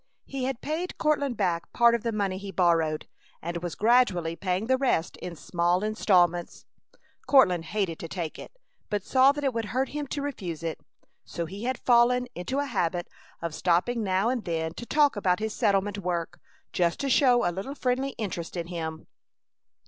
He 0.25 0.45
had 0.45 0.61
paid 0.61 0.97
Courtland 0.97 1.37
back 1.37 1.71
part 1.73 1.93
of 1.93 2.01
the 2.01 2.11
money 2.11 2.39
he 2.39 2.49
borrowed, 2.51 3.07
and 3.39 3.57
was 3.61 3.75
gradually 3.75 4.35
paying 4.35 4.65
the 4.65 4.79
rest 4.79 5.15
in 5.17 5.35
small 5.35 5.83
instalments. 5.83 6.65
Courtland 7.27 7.65
hated 7.65 7.99
to 7.99 8.07
take 8.07 8.39
it, 8.39 8.57
but 8.89 9.03
saw 9.03 9.31
that 9.31 9.43
it 9.43 9.53
would 9.53 9.65
hurt 9.65 9.89
him 9.89 10.07
to 10.07 10.23
refuse 10.23 10.63
it; 10.63 10.79
so 11.23 11.45
he 11.45 11.65
had 11.65 11.77
fallen 11.77 12.25
into 12.33 12.57
a 12.57 12.65
habit 12.65 13.09
of 13.43 13.53
stopping 13.53 14.01
now 14.01 14.27
and 14.29 14.43
then 14.45 14.73
to 14.73 14.87
talk 14.87 15.15
about 15.15 15.37
his 15.37 15.53
settlement 15.53 15.99
work, 15.99 16.39
just 16.73 16.99
to 17.01 17.07
show 17.07 17.45
a 17.47 17.51
little 17.53 17.75
friendly 17.75 18.15
interest 18.17 18.57
in 18.57 18.69
him. 18.69 19.05